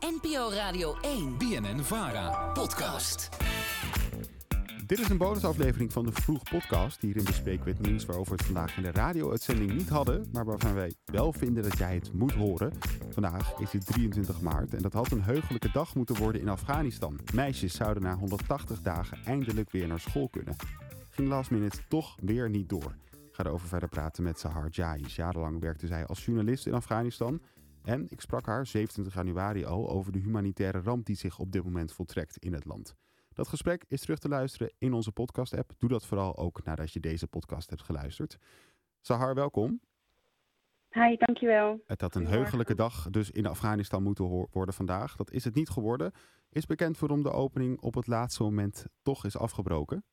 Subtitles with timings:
[0.00, 1.36] NPO Radio 1.
[1.38, 2.52] BNN Vara.
[2.52, 3.28] Podcast.
[4.86, 7.00] Dit is een bonusaflevering van de Vroeg Podcast.
[7.00, 10.44] Hierin bespreken we het nieuws waarover we het vandaag in de radio-uitzending niet hadden, maar
[10.44, 12.72] waarvan wij wel vinden dat jij het moet horen.
[13.10, 17.18] Vandaag is het 23 maart en dat had een heugelijke dag moeten worden in Afghanistan.
[17.34, 20.56] Meisjes zouden na 180 dagen eindelijk weer naar school kunnen.
[21.10, 22.94] Ging last minute toch weer niet door.
[23.10, 25.16] Ik ga erover verder praten met Sahar Jais.
[25.16, 27.40] Jarenlang werkte zij als journalist in Afghanistan.
[27.84, 31.64] En ik sprak haar 27 januari al over de humanitaire ramp die zich op dit
[31.64, 32.96] moment voltrekt in het land.
[33.34, 35.72] Dat gesprek is terug te luisteren in onze podcast-app.
[35.78, 38.38] Doe dat vooral ook nadat je deze podcast hebt geluisterd.
[39.00, 39.80] Sahar, welkom.
[40.90, 41.80] Hi, dankjewel.
[41.86, 45.16] Het had een heugelijke dag dus in Afghanistan moeten worden vandaag.
[45.16, 46.12] Dat is het niet geworden.
[46.50, 50.04] Is bekend waarom de opening op het laatste moment toch is afgebroken?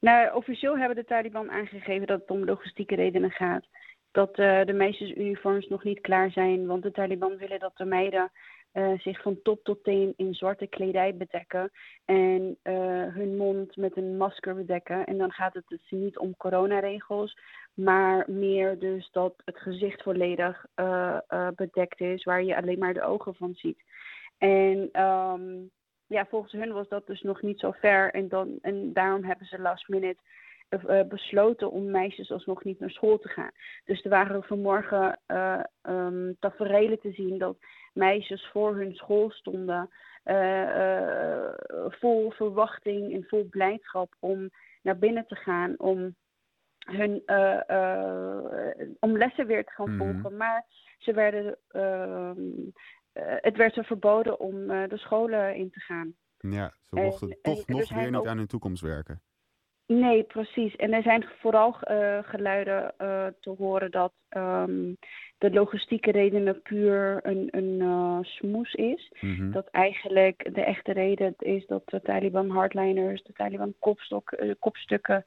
[0.00, 3.66] Nou, officieel hebben de Taliban aangegeven dat het om logistieke redenen gaat.
[4.10, 8.30] Dat uh, de meisjesuniforms nog niet klaar zijn, want de Taliban willen dat de meiden
[8.72, 11.70] uh, zich van top tot teen in zwarte kledij bedekken
[12.04, 15.06] en uh, hun mond met een masker bedekken.
[15.06, 17.38] En dan gaat het dus niet om coronaregels,
[17.74, 20.66] maar meer dus dat het gezicht volledig
[21.54, 23.82] bedekt is, waar je alleen maar de ogen van ziet.
[24.38, 25.70] En um,
[26.06, 29.46] ja, volgens hun was dat dus nog niet zo ver en, dan, en daarom hebben
[29.46, 30.20] ze last minute
[30.70, 33.50] uh, besloten om meisjes alsnog niet naar school te gaan.
[33.84, 37.58] Dus er waren vanmorgen uh, um, tafereelen te zien dat
[37.92, 39.90] meisjes voor hun school stonden,
[40.24, 41.52] uh,
[41.88, 44.50] vol verwachting en vol blijdschap om
[44.82, 46.14] naar binnen te gaan, om
[46.80, 47.22] hun
[49.00, 50.16] om lessen weer te gaan volgen.
[50.16, 50.36] Mm -hmm.
[50.36, 50.64] Maar
[50.98, 51.58] ze werden,
[53.40, 56.14] het werd ze verboden om de scholen in te gaan.
[56.38, 58.26] Ja, ze mochten en, toch en, nog weer niet ook...
[58.26, 59.22] aan hun toekomst werken.
[59.92, 60.76] Nee, precies.
[60.76, 64.96] En er zijn vooral uh, geluiden uh, te horen dat um,
[65.38, 69.12] de logistieke redenen puur een, een uh, smoes is.
[69.20, 69.52] Mm -hmm.
[69.52, 75.22] Dat eigenlijk de echte reden is dat de Taliban hardliners, de Taliban kopstok, kopstukken,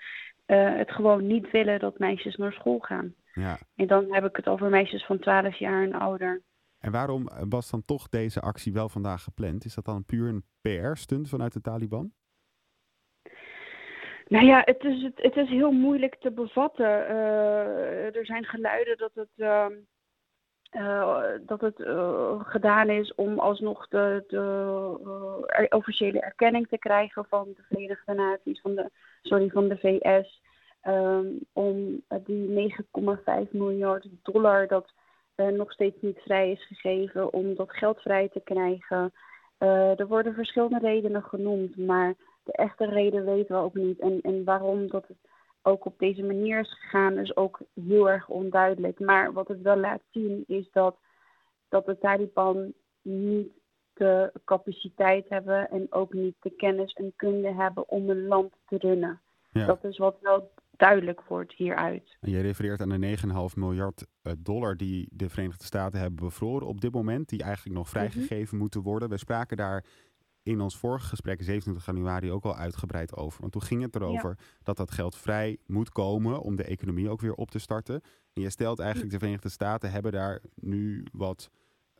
[0.45, 3.13] het gewoon niet willen dat meisjes naar school gaan.
[3.33, 3.57] Ja.
[3.75, 6.41] En dan heb ik het over meisjes van 12 jaar en ouder.
[6.79, 9.65] En waarom was dan toch deze actie wel vandaag gepland?
[9.65, 12.11] Is dat dan puur een PR-stunt vanuit de Taliban?
[14.27, 16.85] Nou ja, het is, het, is heel moeilijk te bevatten.
[16.85, 19.65] Uh, er zijn geluiden dat het, uh,
[20.71, 21.75] uh, dat het
[22.47, 28.75] gedaan is om alsnog de, de officiële erkenning te krijgen van de Verenigde Naties, van
[28.75, 28.89] de,
[29.21, 30.41] sorry, van de VS.
[30.87, 32.73] Um, om die
[33.45, 34.93] 9,5 miljard dollar dat
[35.35, 39.13] nog steeds niet vrij is gegeven, om dat geld vrij te krijgen.
[39.97, 43.99] er worden verschillende redenen genoemd, maar de echte reden weten we ook niet.
[43.99, 45.17] En, en waarom dat het
[45.61, 48.99] ook op deze manier is gegaan, is ook heel erg onduidelijk.
[48.99, 50.97] Maar wat het wel laat zien, is dat,
[51.69, 53.51] dat de Taliban niet
[53.93, 58.77] de capaciteit hebben en ook niet de kennis en kunde hebben om een land te
[58.77, 59.21] runnen.
[59.51, 59.65] Ja.
[59.65, 62.17] Dat is wat wel duidelijk wordt hieruit.
[62.19, 64.05] En je refereert aan de 9,5 miljard
[64.37, 68.49] dollar die de Verenigde Staten hebben bevroren op dit moment, die eigenlijk nog vrijgegeven mm
[68.49, 68.59] -hmm.
[68.59, 69.09] moeten worden.
[69.09, 69.85] We spraken daar
[70.43, 73.41] in ons vorige gesprek, 27 januari, ook al uitgebreid over.
[73.41, 74.45] Want toen ging het erover ja.
[74.63, 78.01] dat dat geld vrij moet komen om de economie ook weer op te starten.
[78.33, 81.49] En je stelt eigenlijk, de Verenigde Staten hebben daar nu wat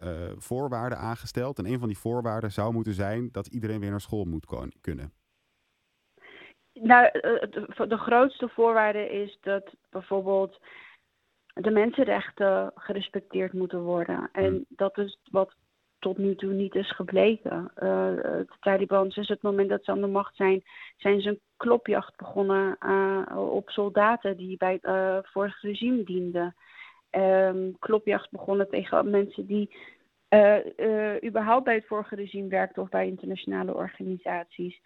[0.03, 1.57] uh, voorwaarden aangesteld.
[1.59, 4.45] En een van die voorwaarden zou moeten zijn dat iedereen weer naar school moet
[4.81, 5.13] kunnen.
[6.73, 10.59] Nou, de, de grootste voorwaarde is dat bijvoorbeeld
[11.53, 14.29] de mensenrechten gerespecteerd moeten worden.
[14.31, 14.65] En hmm.
[14.69, 15.55] dat is wat
[16.03, 17.71] tot nu toe niet is gebleken.
[17.75, 17.81] Uh,
[18.15, 20.63] de Taliban, sinds het moment dat ze aan de macht zijn,
[20.97, 26.55] zijn ze een klopjacht begonnen uh, op soldaten die bij het uh, vorige regime dienden.
[27.11, 29.75] Um, klopjacht begonnen tegen mensen die
[31.25, 34.79] überhaupt bij het vorige regime werkten of bij internationale organisaties.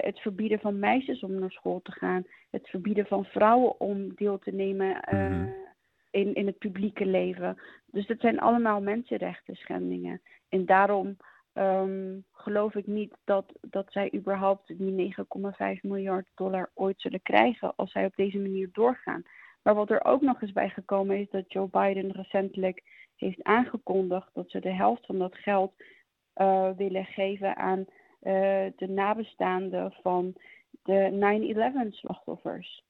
[0.00, 2.26] het verbieden van meisjes om naar school te gaan.
[2.50, 5.61] Het verbieden van vrouwen om deel te nemen mm -hmm.
[6.12, 7.58] In, in het publieke leven.
[7.86, 10.20] Dus dat zijn allemaal mensenrechten schendingen.
[10.48, 11.16] En daarom
[11.54, 15.14] um, geloof ik niet dat, dat zij überhaupt die
[15.76, 19.22] 9,5 miljard dollar ooit zullen krijgen als zij op deze manier doorgaan.
[19.62, 22.82] Maar wat er ook nog eens bij gekomen is dat Joe Biden recentelijk
[23.16, 25.74] heeft aangekondigd dat ze de helft van dat geld
[26.36, 27.86] uh, willen geven aan uh,
[28.76, 30.34] de nabestaanden van
[30.82, 32.84] de 9-11 slachtoffers.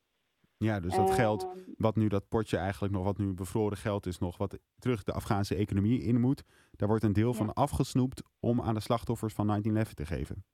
[0.62, 4.18] Ja, dus dat geld, wat nu dat potje eigenlijk nog, wat nu bevroren geld is
[4.18, 7.36] nog, wat terug de Afghaanse economie in moet, daar wordt een deel ja.
[7.36, 10.44] van afgesnoept om aan de slachtoffers van 19-11 te geven.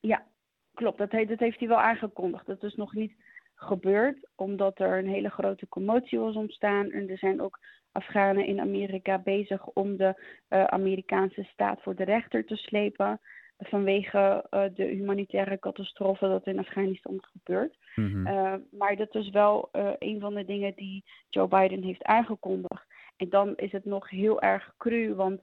[0.00, 0.26] Ja,
[0.74, 0.98] klopt.
[0.98, 2.46] Dat, heeft, dat heeft hij wel aangekondigd.
[2.46, 3.12] Dat is nog niet
[3.54, 6.90] gebeurd, omdat er een hele grote commotie was ontstaan.
[6.90, 7.58] En er zijn ook
[7.92, 13.20] Afghanen in Amerika bezig om de Amerikaanse staat voor de rechter te slepen
[13.58, 14.44] vanwege
[14.74, 17.76] de humanitaire catastrofe dat in Afghanistan is gebeurd.
[17.94, 18.58] Mhm.
[18.70, 19.68] maar dat is wel
[19.98, 22.86] een van de dingen die Joe Biden heeft aangekondigd.
[23.16, 25.40] En dan is het nog heel erg cru, want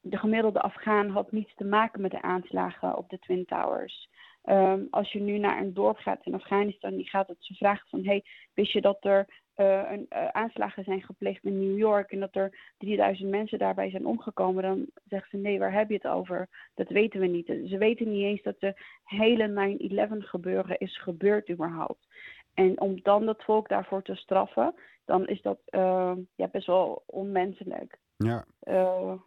[0.00, 4.08] de gemiddelde Afghaan had niets te maken met de aanslagen op de Twin Towers.
[4.42, 7.88] Ehm, als je nu naar een dorp gaat in Afghanistan, die gaat het ze vragen
[7.88, 8.24] van, hey,
[8.54, 12.34] wist je dat er uh, een, uh, aanslagen zijn gepleegd in New York en dat
[12.34, 16.48] er 3000 mensen daarbij zijn omgekomen, dan zeggen ze nee, waar heb je het over?
[16.74, 17.46] Dat weten we niet.
[17.46, 18.74] Ze weten niet eens dat de
[19.04, 19.76] hele
[20.22, 22.06] 9-11 gebeuren is gebeurd überhaupt.
[22.54, 24.74] En om dan het volk daarvoor te straffen,
[25.04, 27.98] dan is dat uh, ja, best wel onmenselijk.
[28.16, 28.44] Ja.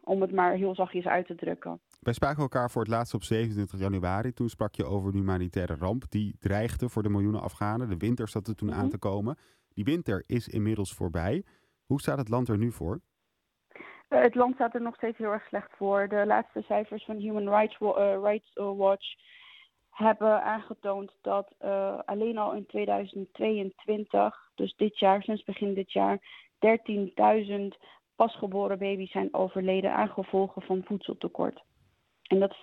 [0.03, 1.79] Om het maar heel zachtjes uit te drukken.
[1.99, 4.33] Wij spraken elkaar voor het laatst op 27 januari.
[4.33, 7.89] Toen sprak je over een humanitaire ramp die dreigde voor de miljoenen Afghanen.
[7.89, 8.79] De winter zat er toen Mhm.
[8.79, 9.37] aan te komen.
[9.79, 11.43] Die winter is inmiddels voorbij.
[11.85, 13.01] Hoe staat het land er nu voor?
[14.09, 16.07] Uh, het land staat er nog steeds heel erg slecht voor.
[16.07, 17.77] De laatste cijfers van Human Rights,
[18.23, 19.15] Rights Watch
[19.89, 26.19] hebben aangetoond dat uh, alleen al in 2022, dus dit jaar, sinds begin dit jaar,
[27.47, 27.55] 13.000
[28.15, 31.63] pasgeboren baby's zijn overleden aan gevolgen van voedseltekort.
[32.21, 32.59] En dat 95%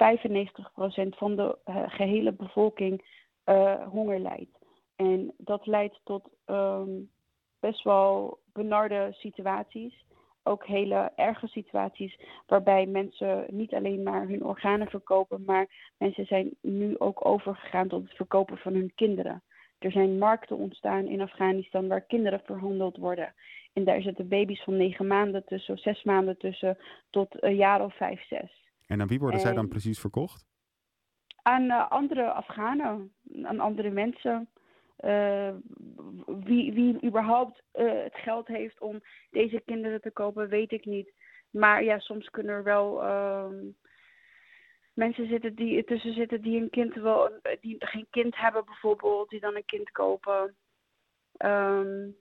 [1.08, 3.04] van de gehele bevolking
[3.88, 4.55] honger lijdt.
[4.96, 7.10] En dat leidt tot um,
[7.60, 10.04] best wel benarde situaties.
[10.42, 16.56] Ook hele erge situaties waarbij mensen niet alleen maar hun organen verkopen, maar mensen zijn
[16.60, 19.42] nu ook overgegaan tot het verkopen van hun kinderen.
[19.78, 23.34] Er zijn markten ontstaan in Afghanistan waar kinderen verhandeld worden.
[23.72, 26.78] En daar zitten baby's van negen maanden tussen, of zes maanden tussen,
[27.10, 28.70] tot een jaar of vijf, zes.
[28.86, 29.46] En aan wie worden en...
[29.46, 30.46] zij dan precies verkocht?
[31.42, 33.12] Aan uh, andere Afghanen,
[33.42, 34.48] aan andere mensen.
[35.04, 35.54] Uh,
[36.26, 39.00] wie, wie überhaupt uh, het geld heeft om
[39.30, 41.12] deze kinderen te kopen, weet ik niet.
[41.50, 43.50] Maar ja, soms kunnen er wel uh,
[44.94, 49.40] mensen zitten die tussen zitten die een kind wel, die geen kind hebben bijvoorbeeld, die
[49.40, 50.56] dan een kind kopen.
[51.38, 52.16] Um,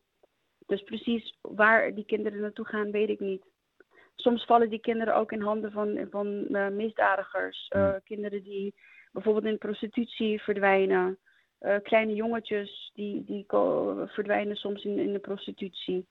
[0.66, 3.46] dus precies waar die kinderen naartoe gaan, weet ik niet.
[4.16, 7.72] Soms vallen die kinderen ook in handen van, van uh, misdadigers.
[7.76, 8.00] Uh, Hmm.
[8.04, 8.76] Kinderen die
[9.12, 11.20] bijvoorbeeld in prostitutie verdwijnen.
[11.66, 13.46] Uh, kleine jongetjes die, die
[14.06, 16.08] verdwijnen soms in, in de prostitutie.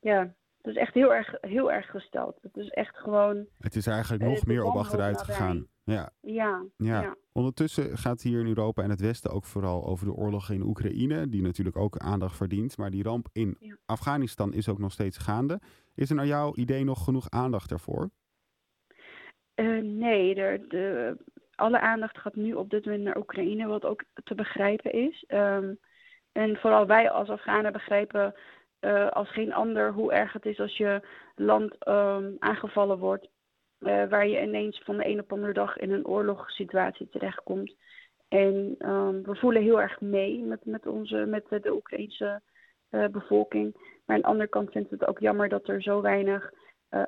[0.00, 2.38] ja, het is echt heel erg, heel erg gesteld.
[2.42, 3.46] Het is echt gewoon.
[3.58, 5.66] Het is eigenlijk nog meer op achteruit gegaan.
[5.84, 6.12] Ja.
[6.20, 7.02] Ja, ja.
[7.02, 7.16] ja.
[7.32, 11.28] Ondertussen gaat hier in Europa en het Westen ook vooral over de oorlog in Oekraïne,
[11.28, 12.76] die natuurlijk ook aandacht verdient.
[12.76, 13.76] Maar die ramp in ja.
[13.86, 15.60] Afghanistan is ook nog steeds gaande.
[15.94, 18.10] Is er naar jouw idee nog genoeg aandacht daarvoor?
[19.54, 21.16] Uh, nee, er, de,
[21.60, 25.24] alle aandacht gaat nu op dit moment naar Oekraïne, wat ook te begrijpen is.
[25.28, 25.78] Um,
[26.32, 28.34] en vooral wij als Afghanen begrijpen
[28.80, 31.00] uh, als geen ander hoe erg het is als je
[31.34, 33.28] land um, aangevallen wordt.
[33.80, 37.74] Uh, waar je ineens van de een op de andere dag in een oorlogssituatie terechtkomt.
[38.28, 42.40] En um, we voelen heel erg mee met, met, onze, met de, Oekraïnse
[42.90, 43.72] uh, bevolking.
[44.06, 46.52] Maar aan de andere kant vind ik het ook jammer dat er zo weinig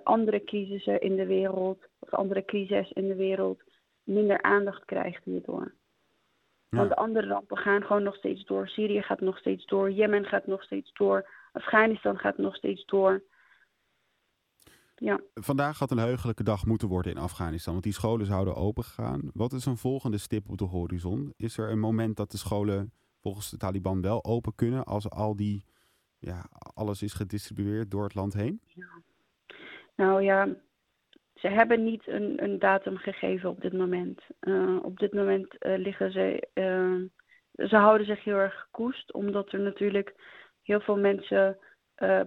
[0.03, 3.63] andere crisissen in de wereld, of andere crises in de wereld,
[4.05, 5.75] minder aandacht krijgt hierdoor.
[6.69, 6.79] Ja.
[6.79, 8.69] Want de andere rampen gaan gewoon nog steeds door.
[8.69, 9.91] Syrië gaat nog steeds door.
[9.91, 11.29] Jemen gaat nog steeds door.
[11.53, 13.23] Afghanistan gaat nog steeds door.
[14.97, 15.21] Ja.
[15.35, 19.31] Vandaag had een heugelijke dag moeten worden in Afghanistan, want die scholen zouden open gaan.
[19.35, 21.35] Wat is een volgende stip op de horizon?
[21.37, 25.37] Is er een moment dat de scholen volgens de Taliban wel open kunnen als al
[25.37, 25.65] die,
[26.19, 28.61] ja, alles is gedistribueerd door het land heen?
[28.65, 29.03] Ja.
[29.97, 30.49] Nou ja,
[31.43, 34.21] ze hebben niet een, een datum gegeven op dit moment.
[34.41, 39.53] Uh, op dit moment uh, liggen ze, uh, ze houden zich heel erg koest, omdat
[39.53, 40.15] er natuurlijk
[40.63, 41.59] heel veel mensen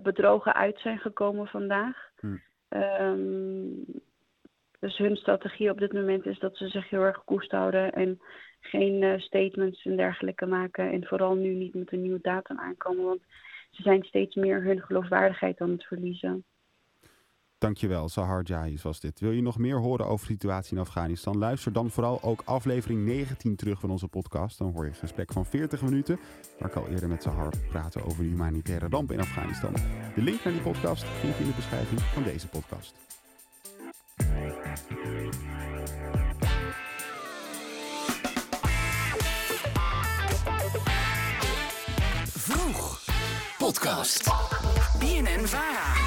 [0.03, 2.09] bedrogen uit zijn gekomen vandaag.
[2.19, 2.37] Hm.
[2.69, 3.85] Um,
[4.79, 8.21] dus hun strategie op dit moment is dat ze zich heel erg koest houden en
[8.59, 10.91] geen statements en dergelijke maken.
[10.91, 13.21] En vooral nu niet met een nieuwe datum aankomen, want
[13.71, 16.45] ze zijn steeds meer hun geloofwaardigheid aan het verliezen.
[17.65, 19.19] Dankjewel, Sahar Jais was dit.
[19.19, 21.37] Wil je nog meer horen over de situatie in Afghanistan?
[21.37, 24.57] Luister dan vooral ook aflevering 19 terug van onze podcast.
[24.57, 26.19] Dan hoor je een gesprek van 40 minuten,
[26.59, 29.73] waar ik al eerder met Sahar praatte over de humanitaire ramp in Afghanistan.
[30.15, 32.95] De link naar die podcast vind je in de beschrijving van deze podcast.
[42.25, 43.01] Vroeg
[43.57, 44.23] podcast.
[44.99, 46.04] BNN Vara.